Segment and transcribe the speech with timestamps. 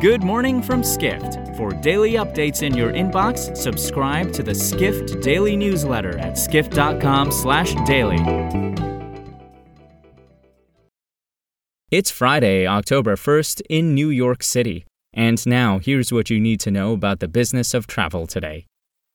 [0.00, 1.54] Good morning from Skift.
[1.58, 8.16] For daily updates in your inbox, subscribe to the Skift Daily newsletter at skift.com/daily.
[11.90, 14.86] It's Friday, October 1st in New York City.
[15.12, 18.69] And now, here's what you need to know about the business of travel today.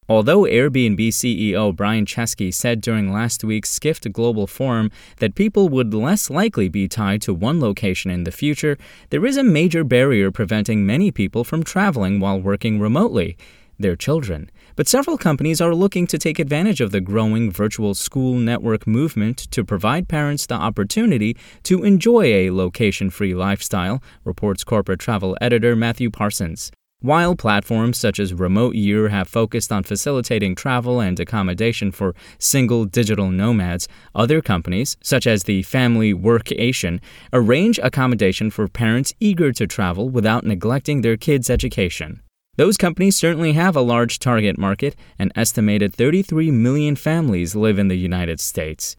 [0.07, 5.95] Although Airbnb CEO Brian Chesky said during last week's Skift Global Forum that people would
[5.95, 8.77] less likely be tied to one location in the future,
[9.09, 13.35] there is a major barrier preventing many people from traveling while working remotely
[13.79, 14.49] their children.
[14.75, 19.37] But several companies are looking to take advantage of the growing virtual school network movement
[19.51, 25.75] to provide parents the opportunity to enjoy a location free lifestyle, reports corporate travel editor
[25.75, 26.71] Matthew Parsons.
[27.05, 32.85] While platforms such as Remote Year have focused on facilitating travel and accommodation for single
[32.85, 36.99] digital nomads, other companies, such as the Family Workation,
[37.31, 42.21] arrange accommodation for parents eager to travel without neglecting their kids' education.
[42.55, 44.95] Those companies certainly have a large target market.
[45.19, 48.97] An estimated 33 million families live in the United States.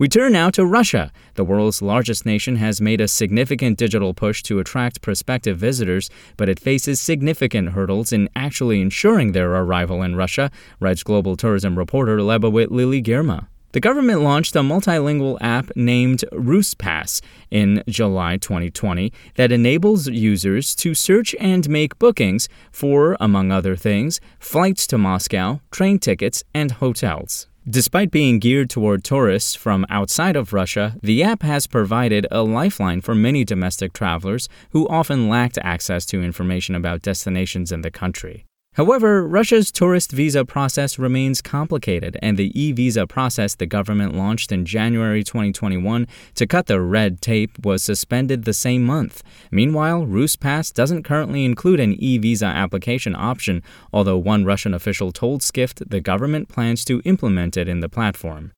[0.00, 1.12] We turn now to Russia.
[1.34, 6.48] The world's largest nation has made a significant digital push to attract prospective visitors, but
[6.48, 12.16] it faces significant hurdles in actually ensuring their arrival in Russia, writes global tourism reporter
[12.16, 13.48] Lebawit Lily Girma.
[13.72, 17.20] The government launched a multilingual app named RusPass
[17.50, 24.18] in July 2020 that enables users to search and make bookings for, among other things,
[24.38, 27.49] flights to Moscow, train tickets, and hotels.
[27.70, 33.00] Despite being geared toward tourists from outside of Russia, the app has provided a lifeline
[33.00, 38.44] for many domestic travelers who often lacked access to information about destinations in the country.
[38.74, 44.52] However, Russia's tourist visa process remains complicated, and the e visa process the government launched
[44.52, 49.24] in January 2021 to cut the red tape was suspended the same month.
[49.50, 55.42] Meanwhile, RusPass doesn't currently include an e visa application option, although one Russian official told
[55.42, 58.52] Skift the government plans to implement it in the platform.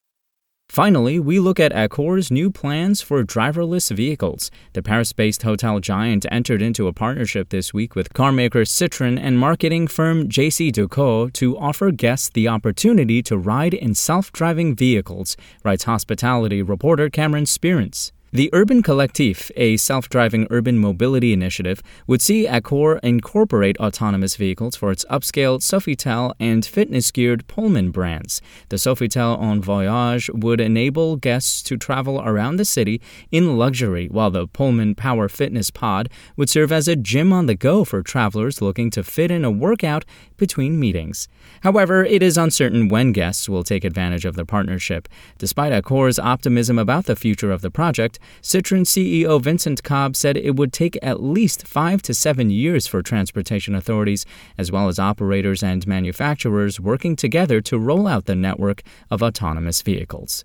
[0.73, 4.51] Finally, we look at Accor's new plans for driverless vehicles.
[4.73, 9.39] The Paris based hotel giant entered into a partnership this week with carmaker Citroën and
[9.39, 15.85] marketing firm JCDecaux to offer guests the opportunity to ride in self driving vehicles, writes
[15.85, 18.11] hospitality reporter Cameron Sperance.
[18.35, 24.75] The Urban Collectif, a self driving urban mobility initiative, would see Accor incorporate autonomous vehicles
[24.75, 28.41] for its upscale Sofitel and fitness geared Pullman brands.
[28.71, 34.31] The Sofitel en Voyage would enable guests to travel around the city in luxury, while
[34.31, 38.63] the Pullman Power Fitness Pod would serve as a gym on the go for travelers
[38.63, 40.07] looking to fit in a workout
[40.39, 41.29] between meetings.
[41.65, 45.07] However, it is uncertain when guests will take advantage of the partnership.
[45.37, 50.57] Despite Accor's optimism about the future of the project, Citroën CEO Vincent Cobée said it
[50.57, 54.25] would take at least five to seven years for transportation authorities,
[54.57, 59.83] as well as operators and manufacturers, working together to roll out the network of autonomous
[59.83, 60.45] vehicles.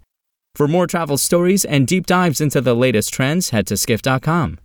[0.56, 4.58] For more travel stories and deep dives into the latest trends, head to skift.com.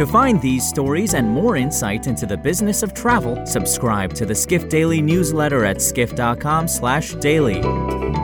[0.00, 4.34] To find these stories and more insight into the business of travel, subscribe to the
[4.34, 8.19] Skift Daily newsletter at skift.com/daily.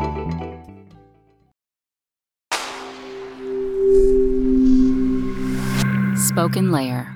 [6.36, 7.15] Spoken Layer.